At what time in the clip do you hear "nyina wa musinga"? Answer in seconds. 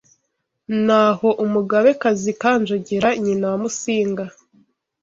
3.23-4.25